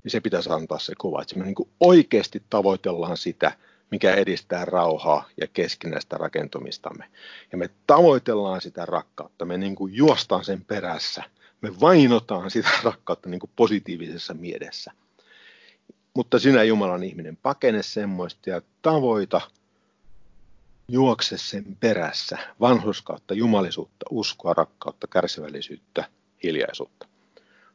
niin 0.04 0.12
se 0.12 0.20
pitäisi 0.20 0.50
antaa 0.52 0.80
se 0.80 0.94
kuva, 1.02 1.22
että 1.22 1.40
me 1.40 1.46
niin 1.46 1.56
oikeasti 1.80 2.44
tavoitellaan 2.50 3.18
sitä, 3.18 3.52
mikä 3.92 4.14
edistää 4.14 4.66
rauhaa 4.66 5.30
ja 5.42 5.48
keskinäistä 5.48 6.18
rakentumistamme. 6.18 7.06
Ja 7.52 7.58
me 7.58 7.70
tavoitellaan 7.88 8.62
sitä 8.62 8.86
rakkautta, 8.86 9.46
me 9.46 9.58
niin 9.58 9.76
kuin 9.76 9.96
juostaan 9.96 10.46
sen 10.46 10.66
perässä, 10.66 11.24
me 11.62 11.80
vainotaan 11.80 12.52
sitä 12.52 12.70
rakkautta 12.84 13.30
niin 13.30 13.40
kuin 13.40 13.52
positiivisessa 13.56 14.34
mielessä. 14.34 14.92
Mutta 16.16 16.40
sinä 16.40 16.64
Jumalan 16.64 17.04
ihminen, 17.04 17.38
pakene 17.38 17.84
semmoista 17.84 18.50
ja 18.50 18.62
tavoita– 18.82 19.42
juokse 20.90 21.38
sen 21.38 21.78
perässä 21.80 22.38
vanhuskautta, 22.62 23.34
jumalisuutta, 23.34 24.06
uskoa, 24.10 24.54
rakkautta, 24.54 25.08
kärsivällisyyttä, 25.08 26.06
hiljaisuutta. 26.44 27.08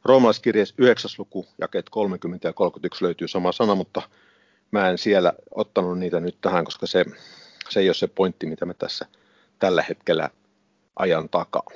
Roomalaiskirjeessä 0.05 0.75
9. 0.77 1.11
luku, 1.17 1.47
jakeet 1.61 1.89
30 1.89 2.47
ja 2.47 2.53
31 2.53 3.03
löytyy 3.03 3.27
sama 3.27 3.51
sana, 3.51 3.75
mutta 3.75 4.01
mä 4.71 4.89
en 4.89 4.97
siellä 4.97 5.33
ottanut 5.51 5.99
niitä 5.99 6.19
nyt 6.19 6.37
tähän, 6.41 6.65
koska 6.65 6.87
se, 6.87 7.05
se 7.69 7.79
ei 7.79 7.87
ole 7.87 7.93
se 7.93 8.07
pointti, 8.07 8.45
mitä 8.45 8.65
me 8.65 8.73
tässä 8.73 9.05
tällä 9.59 9.83
hetkellä 9.89 10.29
ajan 10.95 11.29
takaa. 11.29 11.69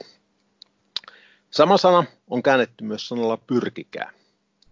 Sama 1.52 1.78
sana 1.78 2.04
on 2.28 2.44
käännetty 2.44 2.84
myös 2.84 3.08
sanalla 3.08 3.38
pyrkikää. 3.38 4.12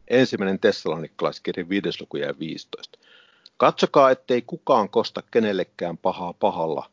Ensimmäinen 0.08 0.60
tessalonikalaiskirja 0.60 1.70
5. 1.70 1.90
luku 2.00 2.18
ja 2.18 2.40
15. 2.40 3.00
Katsokaa, 3.58 4.12
ettei 4.12 4.42
kukaan 4.42 4.90
kosta 4.90 5.24
kenellekään 5.32 5.98
pahaa 5.98 6.34
pahalla, 6.34 6.90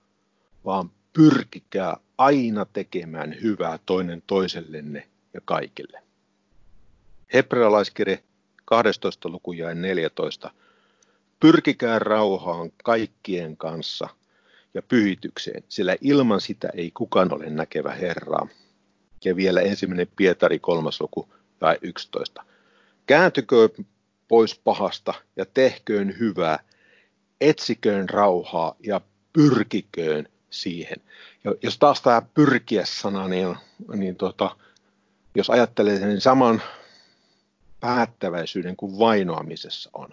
vaan 0.64 0.90
pyrkikää 1.12 1.96
aina 2.18 2.64
tekemään 2.64 3.36
hyvää 3.42 3.78
toinen 3.86 4.22
toisellenne 4.26 5.08
ja 5.34 5.40
kaikille. 5.44 6.02
Hebrealaiskirje 7.34 8.22
12. 8.64 9.28
luku 9.28 9.52
ja 9.52 9.74
14. 9.74 10.50
Pyrkikää 11.40 11.98
rauhaan 11.98 12.70
kaikkien 12.84 13.56
kanssa 13.56 14.08
ja 14.74 14.82
pyhitykseen, 14.82 15.64
sillä 15.68 15.96
ilman 16.00 16.40
sitä 16.40 16.68
ei 16.74 16.90
kukaan 16.90 17.34
ole 17.34 17.50
näkevä 17.50 17.92
Herraa. 17.92 18.48
Ja 19.24 19.36
vielä 19.36 19.60
ensimmäinen 19.60 20.08
Pietari 20.16 20.58
kolmas 20.58 21.00
luku 21.00 21.28
tai 21.58 21.78
11. 21.82 22.44
Kääntykö 23.06 23.68
pois 24.28 24.58
pahasta 24.58 25.14
ja 25.36 25.44
tehköön 25.54 26.18
hyvää, 26.18 26.58
etsiköön 27.40 28.08
rauhaa 28.08 28.76
ja 28.86 29.00
pyrkiköön 29.32 30.28
siihen. 30.50 30.96
Ja 31.44 31.54
jos 31.62 31.78
taas 31.78 32.02
tämä 32.02 32.22
pyrkiä-sana, 32.34 33.28
niin, 33.28 33.56
niin 33.96 34.16
tota, 34.16 34.56
jos 35.34 35.50
ajattelee 35.50 35.98
sen 35.98 36.08
niin 36.08 36.20
saman 36.20 36.62
päättäväisyyden 37.80 38.76
kuin 38.76 38.98
vainoamisessa 38.98 39.90
on, 39.92 40.08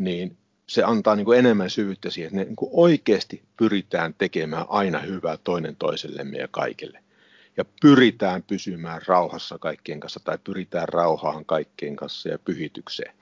niin 0.00 0.36
se 0.66 0.82
antaa 0.82 1.16
niin 1.16 1.24
kuin 1.24 1.38
enemmän 1.38 1.70
syvyyttä 1.70 2.10
siihen, 2.10 2.26
että 2.26 2.36
ne 2.36 2.44
niin 2.44 2.56
kuin 2.56 2.70
oikeasti 2.72 3.42
pyritään 3.56 4.14
tekemään 4.18 4.66
aina 4.68 4.98
hyvää 4.98 5.36
toinen 5.44 5.76
toisellemme 5.76 6.38
ja 6.38 6.48
kaikille 6.48 7.02
ja 7.56 7.64
pyritään 7.82 8.42
pysymään 8.42 9.02
rauhassa 9.06 9.58
kaikkien 9.58 10.00
kanssa 10.00 10.20
tai 10.20 10.38
pyritään 10.44 10.88
rauhaan 10.88 11.44
kaikkien 11.44 11.96
kanssa 11.96 12.28
ja 12.28 12.38
pyhitykseen. 12.38 13.14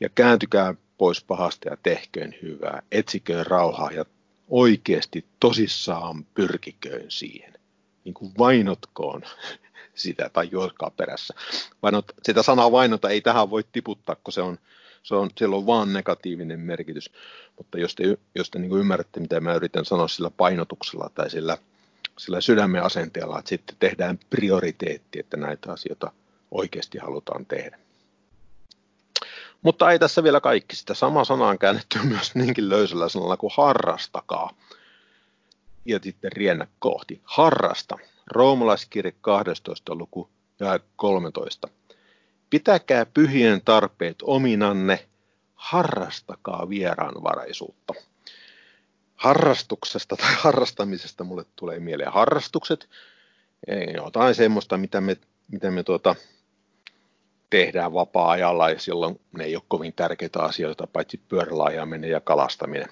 Ja 0.00 0.08
kääntykää 0.08 0.74
pois 0.98 1.24
pahasta 1.24 1.68
ja 1.68 1.76
tehköön 1.82 2.34
hyvää, 2.42 2.82
etsiköön 2.92 3.46
rauhaa 3.46 3.90
ja 3.92 4.04
oikeasti 4.48 5.24
tosissaan 5.40 6.24
pyrkiköön 6.24 7.10
siihen. 7.10 7.52
Niin 8.04 8.14
kuin 8.14 8.32
vainotkoon 8.38 9.22
sitä 9.94 10.30
tai 10.32 10.48
juokaa 10.50 10.90
perässä. 10.90 11.34
Vainot, 11.82 12.12
sitä 12.22 12.42
sanaa 12.42 12.72
vainota 12.72 13.10
ei 13.10 13.20
tähän 13.20 13.50
voi 13.50 13.64
tiputtaa, 13.72 14.16
kun 14.24 14.32
se 14.32 14.42
on, 14.42 14.58
se 15.02 15.14
on, 15.14 15.30
sillä 15.38 15.56
on 15.56 15.66
vaan 15.66 15.92
negatiivinen 15.92 16.60
merkitys. 16.60 17.10
Mutta 17.56 17.78
jos 17.78 17.94
te, 17.94 18.18
jos 18.34 18.50
te 18.50 18.58
niin 18.58 18.78
ymmärrätte, 18.78 19.20
mitä 19.20 19.40
mä 19.40 19.54
yritän 19.54 19.84
sanoa 19.84 20.08
sillä 20.08 20.30
painotuksella 20.30 21.10
tai 21.14 21.30
sillä– 21.30 21.58
sillä 22.22 22.40
sydämen 22.40 22.82
asenteella, 22.82 23.38
että 23.38 23.48
sitten 23.48 23.76
tehdään 23.78 24.18
prioriteetti, 24.30 25.18
että 25.18 25.36
näitä 25.36 25.72
asioita 25.72 26.12
oikeasti 26.50 26.98
halutaan 26.98 27.46
tehdä. 27.46 27.78
Mutta 29.62 29.90
ei 29.90 29.98
tässä 29.98 30.22
vielä 30.22 30.40
kaikki. 30.40 30.76
Sitä 30.76 30.94
sama 30.94 31.24
sanaa 31.24 31.48
on 31.48 31.58
käännetty 31.58 31.98
myös 32.08 32.34
niinkin 32.34 32.68
löysällä 32.68 33.08
sanalla 33.08 33.36
kuin 33.36 33.52
harrastakaa. 33.56 34.50
Ja 35.84 35.98
sitten 36.02 36.32
riennä 36.32 36.66
kohti. 36.78 37.20
Harrasta. 37.24 37.98
Roomalaiskirje 38.26 39.12
12. 39.20 39.94
luku 39.94 40.30
ja 40.60 40.80
13. 40.96 41.68
Pitäkää 42.50 43.06
pyhien 43.06 43.62
tarpeet 43.64 44.16
ominanne, 44.22 45.08
harrastakaa 45.54 46.68
vieraanvaraisuutta 46.68 47.94
harrastuksesta 49.22 50.16
tai 50.16 50.34
harrastamisesta 50.38 51.24
mulle 51.24 51.44
tulee 51.56 51.80
mieleen 51.80 52.12
harrastukset, 52.12 52.88
jotain 53.94 54.34
semmoista, 54.34 54.76
mitä 54.76 55.00
me, 55.00 55.16
mitä 55.50 55.70
me 55.70 55.82
tuota, 55.82 56.14
tehdään 57.50 57.92
vapaa-ajalla 57.92 58.70
ja 58.70 58.78
silloin 58.78 59.20
ne 59.38 59.44
ei 59.44 59.56
ole 59.56 59.62
kovin 59.68 59.92
tärkeitä 59.92 60.42
asioita, 60.42 60.86
paitsi 60.86 61.20
pyörällä 61.28 61.64
ajaminen 61.64 62.10
ja 62.10 62.20
kalastaminen. 62.20 62.88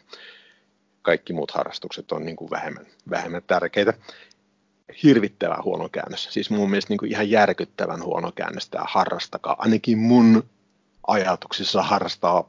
kaikki 1.02 1.32
muut 1.32 1.50
harrastukset 1.50 2.12
on 2.12 2.24
niin 2.24 2.36
kuin 2.36 2.50
vähemmän, 2.50 2.86
vähemmän 3.10 3.42
tärkeitä. 3.46 3.94
Hirvittävän 5.02 5.64
huono 5.64 5.88
käännös. 5.88 6.28
Siis 6.30 6.50
mun 6.50 6.70
mielestä 6.70 6.92
niin 6.92 6.98
kuin 6.98 7.10
ihan 7.10 7.30
järkyttävän 7.30 8.04
huono 8.04 8.32
käännös 8.32 8.68
tämä 8.68 8.84
harrastakaa. 8.88 9.56
Ainakin 9.58 9.98
mun 9.98 10.44
ajatuksissa 11.06 11.82
harrastaa, 11.82 12.48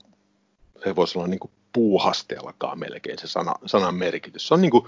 se 0.83 0.95
voisi 0.95 1.17
olla 1.17 1.27
niin 1.27 1.39
kuin 1.39 1.51
puuhasteellakaan 1.73 2.79
melkein 2.79 3.19
se 3.19 3.27
sana, 3.27 3.53
sanan 3.65 3.95
merkitys. 3.95 4.47
Se 4.47 4.53
on 4.53 4.61
niin 4.61 4.71
kuin, 4.71 4.85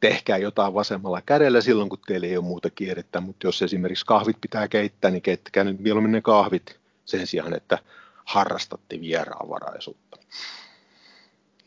tehkää 0.00 0.38
jotain 0.38 0.74
vasemmalla 0.74 1.22
kädellä 1.22 1.60
silloin, 1.60 1.88
kun 1.88 1.98
teillä 2.06 2.26
ei 2.26 2.36
ole 2.36 2.44
muuta 2.44 2.70
kierrettä, 2.70 3.20
mutta 3.20 3.46
jos 3.46 3.62
esimerkiksi 3.62 4.06
kahvit 4.06 4.36
pitää 4.40 4.68
keittää, 4.68 5.10
niin 5.10 5.22
keittäkää 5.22 5.64
nyt 5.64 5.80
mieluummin 5.80 6.12
ne 6.12 6.20
kahvit 6.20 6.80
sen 7.04 7.26
sijaan, 7.26 7.54
että 7.54 7.78
harrastatte 8.24 9.00
vieraanvaraisuutta. 9.00 10.16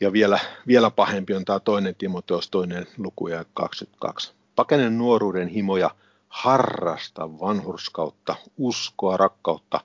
Ja 0.00 0.12
vielä, 0.12 0.38
vielä 0.66 0.90
pahempi 0.90 1.34
on 1.34 1.44
tämä 1.44 1.60
toinen 1.60 1.94
Timoteos, 1.94 2.50
toinen 2.50 2.86
luku 2.98 3.28
ja 3.28 3.44
22. 3.54 4.32
Pakenen 4.56 4.98
nuoruuden 4.98 5.48
himoja, 5.48 5.90
harrasta 6.28 7.30
vanhurskautta, 7.40 8.36
uskoa, 8.58 9.16
rakkautta, 9.16 9.80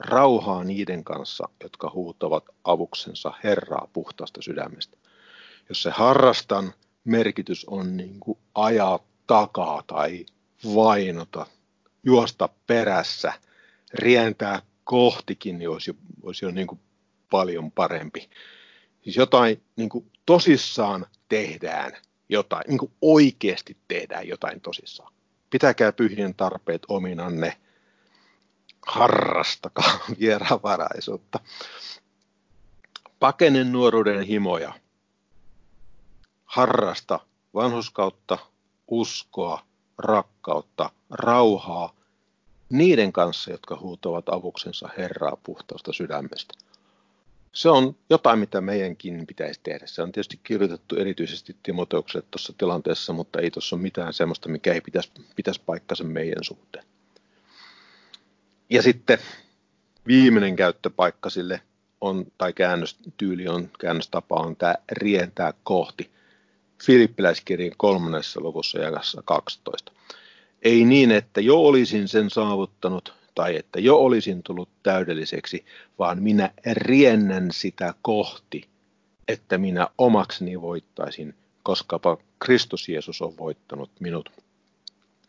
rauhaa 0.00 0.64
niiden 0.64 1.04
kanssa, 1.04 1.48
jotka 1.62 1.90
huutavat 1.94 2.44
avuksensa 2.64 3.32
Herraa 3.44 3.88
puhtaasta 3.92 4.42
sydämestä. 4.42 4.96
Jos 5.68 5.82
se 5.82 5.90
harrastan 5.90 6.72
merkitys 7.04 7.64
on 7.64 7.96
niin 7.96 8.20
kuin 8.20 8.38
ajaa 8.54 8.98
takaa 9.26 9.82
tai 9.86 10.26
vainota, 10.74 11.46
juosta 12.02 12.48
perässä, 12.66 13.32
rientää 13.94 14.62
kohtikin, 14.84 15.58
niin 15.58 15.70
olisi 15.70 15.96
olisi 16.22 16.44
jo 16.44 16.50
niin 16.50 16.66
kuin 16.66 16.80
paljon 17.30 17.72
parempi. 17.72 18.30
Siis 19.02 19.16
jotain 19.16 19.62
niin 19.76 19.88
kuin 19.88 20.10
tosissaan 20.26 21.06
tehdään 21.28 21.92
jotain, 22.28 22.64
niin 22.68 22.78
kuin 22.78 22.92
oikeasti 23.02 23.76
tehdään 23.88 24.28
jotain 24.28 24.60
tosissaan. 24.60 25.12
Pitäkää 25.50 25.92
pyhien 25.92 26.34
tarpeet 26.34 26.82
ominanne, 26.88 27.56
harrastakaa 28.88 29.98
vieravaraisuutta. 30.20 31.40
Pakenen 33.20 33.72
nuoruuden 33.72 34.22
himoja, 34.22 34.72
harrasta 36.44 37.20
vanhuskautta, 37.54 38.38
uskoa, 38.88 39.62
rakkautta, 39.98 40.90
rauhaa 41.10 41.94
niiden 42.70 43.12
kanssa, 43.12 43.50
jotka 43.50 43.78
huutavat 43.80 44.28
avuksensa 44.28 44.88
Herraa 44.98 45.36
puhtausta 45.36 45.92
sydämestä. 45.92 46.54
Se 47.52 47.68
on 47.68 47.96
jotain, 48.10 48.38
mitä 48.38 48.60
meidänkin 48.60 49.26
pitäisi 49.26 49.60
tehdä. 49.62 49.86
Se 49.86 50.02
on 50.02 50.12
tietysti 50.12 50.40
kirjoitettu 50.42 50.96
erityisesti 50.96 51.56
Timoteukselle 51.62 52.26
tuossa 52.30 52.52
tilanteessa, 52.58 53.12
mutta 53.12 53.40
ei 53.40 53.50
tuossa 53.50 53.76
ole 53.76 53.82
mitään 53.82 54.12
sellaista, 54.14 54.48
mikä 54.48 54.72
ei 54.72 54.80
pitäisi, 54.80 55.10
pitäisi 55.36 55.60
paikkansa 55.66 56.04
meidän 56.04 56.44
suhteen. 56.44 56.84
Ja 58.70 58.82
sitten 58.82 59.18
viimeinen 60.06 60.56
käyttöpaikka 60.56 61.30
sille 61.30 61.60
on, 62.00 62.26
tai 62.38 62.52
käännöstyyli 62.52 63.48
on, 63.48 63.70
käännöstapa 63.80 64.34
on 64.34 64.56
tämä 64.56 64.74
rientää 64.92 65.52
kohti. 65.64 66.10
Filippiläiskirjan 66.84 67.72
kolmannessa 67.76 68.40
luvussa 68.40 68.78
jakassa 68.78 69.22
12. 69.24 69.92
Ei 70.62 70.84
niin, 70.84 71.10
että 71.10 71.40
jo 71.40 71.60
olisin 71.60 72.08
sen 72.08 72.30
saavuttanut 72.30 73.14
tai 73.34 73.56
että 73.56 73.80
jo 73.80 73.96
olisin 73.96 74.42
tullut 74.42 74.68
täydelliseksi, 74.82 75.64
vaan 75.98 76.22
minä 76.22 76.50
riennän 76.72 77.48
sitä 77.52 77.94
kohti, 78.02 78.68
että 79.28 79.58
minä 79.58 79.88
omakseni 79.98 80.60
voittaisin, 80.60 81.34
koska 81.62 82.00
Kristus 82.38 82.88
Jeesus 82.88 83.22
on 83.22 83.36
voittanut 83.36 83.90
minut. 84.00 84.30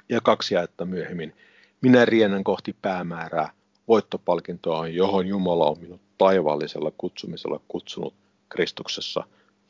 Ja 0.09 0.21
kaksi 0.21 0.55
jaetta 0.55 0.85
myöhemmin, 0.85 1.33
minä 1.81 2.05
riennän 2.05 2.43
kohti 2.43 2.75
päämäärää, 2.81 3.51
voittopalkintoa, 3.87 4.87
johon 4.87 5.27
Jumala 5.27 5.69
on 5.69 5.79
minut 5.79 6.01
taivaallisella 6.17 6.91
kutsumisella 6.97 7.59
kutsunut 7.67 8.13
Kristuksessa 8.49 9.23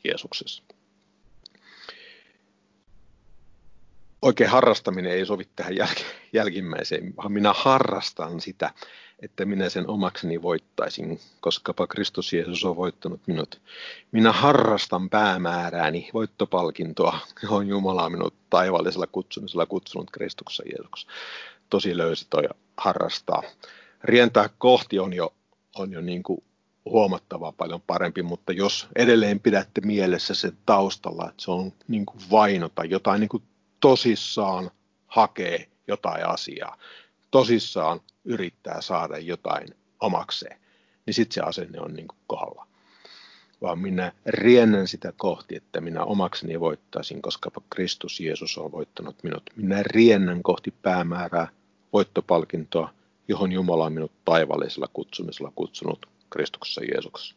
Jeesuksessa. 0.04 0.62
oikein 4.22 4.50
harrastaminen 4.50 5.12
ei 5.12 5.26
sovi 5.26 5.48
tähän 5.56 5.72
jäl- 5.72 6.04
jälkimmäiseen, 6.32 7.16
vaan 7.16 7.32
minä 7.32 7.52
harrastan 7.52 8.40
sitä, 8.40 8.70
että 9.20 9.44
minä 9.44 9.68
sen 9.68 9.88
omakseni 9.88 10.42
voittaisin, 10.42 11.20
koska 11.40 11.74
Kristus 11.88 12.32
Jeesus 12.32 12.64
on 12.64 12.76
voittanut 12.76 13.20
minut. 13.26 13.60
Minä 14.12 14.32
harrastan 14.32 15.10
päämäärääni, 15.10 16.10
voittopalkintoa, 16.14 17.18
johon 17.42 17.68
Jumala 17.68 18.04
on 18.04 18.12
minut 18.12 18.34
taivaallisella 18.50 19.06
kutsumisella 19.06 19.66
kutsunut 19.66 20.10
Kristuksessa 20.10 20.62
Jeesuksessa. 20.66 21.12
Tosi 21.70 21.96
löysi 21.96 22.26
toi 22.30 22.42
harrastaa. 22.76 23.42
Rientää 24.04 24.50
kohti 24.58 24.98
on 24.98 25.12
jo, 25.12 25.34
on 25.76 25.92
jo 25.92 26.00
niin 26.00 26.22
kuin 26.22 26.44
huomattavaa 26.84 27.52
paljon 27.52 27.80
parempi, 27.80 28.22
mutta 28.22 28.52
jos 28.52 28.88
edelleen 28.96 29.40
pidätte 29.40 29.80
mielessä 29.80 30.34
sen 30.34 30.58
taustalla, 30.66 31.28
että 31.28 31.42
se 31.42 31.50
on 31.50 31.72
niin 31.88 32.06
kuin 32.06 32.20
vainota, 32.30 32.84
jotain 32.84 33.20
niin 33.20 33.28
kuin 33.28 33.42
tosissaan 33.80 34.70
hakee 35.06 35.68
jotain 35.88 36.26
asiaa, 36.26 36.76
tosissaan 37.30 38.00
yrittää 38.24 38.80
saada 38.80 39.18
jotain 39.18 39.68
omakseen, 40.00 40.60
niin 41.06 41.14
sitten 41.14 41.34
se 41.34 41.40
asenne 41.40 41.80
on 41.80 41.94
niin 41.94 42.08
kuin 42.08 42.18
kohdalla. 42.26 42.66
Vaan 43.62 43.78
minä 43.78 44.12
riennän 44.26 44.88
sitä 44.88 45.12
kohti, 45.16 45.56
että 45.56 45.80
minä 45.80 46.04
omakseni 46.04 46.60
voittaisin, 46.60 47.22
koska 47.22 47.50
Kristus 47.70 48.20
Jeesus 48.20 48.58
on 48.58 48.72
voittanut 48.72 49.16
minut. 49.22 49.42
Minä 49.56 49.82
riennän 49.82 50.42
kohti 50.42 50.74
päämäärää, 50.82 51.48
voittopalkintoa, 51.92 52.90
johon 53.28 53.52
Jumala 53.52 53.84
on 53.84 53.92
minut 53.92 54.12
taivaallisella 54.24 54.88
kutsumisella 54.92 55.52
kutsunut 55.54 56.06
Kristuksessa 56.30 56.84
Jeesuksessa. 56.84 57.34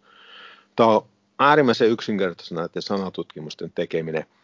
Tämä 0.76 0.90
on 0.90 1.06
äärimmäisen 1.40 1.90
yksinkertaisena 1.90 2.62
näiden 2.62 2.82
sanatutkimusten 2.82 3.72
tekeminen– 3.76 4.26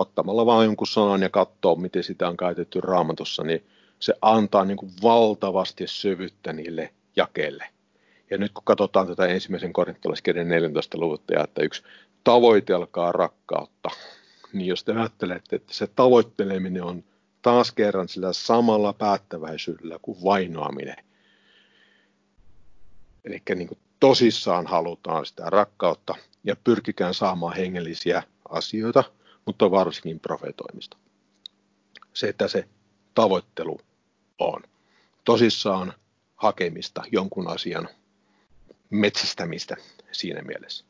ottamalla 0.00 0.46
vaan 0.46 0.64
jonkun 0.64 0.86
sanan 0.86 1.22
ja 1.22 1.28
katsoa, 1.28 1.74
miten 1.74 2.04
sitä 2.04 2.28
on 2.28 2.36
käytetty 2.36 2.80
raamatussa, 2.80 3.42
niin 3.42 3.64
se 3.98 4.14
antaa 4.22 4.64
niin 4.64 4.76
kuin 4.76 4.92
valtavasti 5.02 5.86
syvyyttä 5.86 6.52
niille 6.52 6.92
jakeille. 7.16 7.64
Ja 8.30 8.38
nyt 8.38 8.52
kun 8.52 8.64
katsotaan 8.64 9.06
tätä 9.06 9.26
ensimmäisen 9.26 9.72
korintolaiskirjan 9.72 10.48
14 10.48 10.98
luvutta 10.98 11.32
ja 11.32 11.44
että 11.44 11.62
yksi 11.62 11.82
tavoitelkaa 12.24 13.12
rakkautta, 13.12 13.90
niin 14.52 14.66
jos 14.66 14.84
te 14.84 14.92
ajattelette, 14.92 15.56
että 15.56 15.74
se 15.74 15.86
tavoitteleminen 15.86 16.84
on 16.84 17.04
taas 17.42 17.72
kerran 17.72 18.08
sillä 18.08 18.32
samalla 18.32 18.92
päättäväisyydellä 18.92 19.98
kuin 20.02 20.22
vainoaminen. 20.24 20.96
Eli 23.24 23.42
niin 23.54 23.78
tosissaan 24.00 24.66
halutaan 24.66 25.26
sitä 25.26 25.44
rakkautta 25.46 26.14
ja 26.44 26.56
pyrkikään 26.64 27.14
saamaan 27.14 27.56
hengellisiä 27.56 28.22
asioita– 28.48 29.04
mutta 29.50 29.70
varsinkin 29.70 30.20
profetoimista. 30.20 30.96
Se, 32.14 32.28
että 32.28 32.48
se 32.48 32.68
tavoittelu 33.14 33.80
on 34.38 34.62
tosissaan 35.24 35.92
hakemista 36.36 37.02
jonkun 37.12 37.48
asian 37.48 37.88
metsästämistä 38.90 39.76
siinä 40.12 40.42
mielessä. 40.42 40.84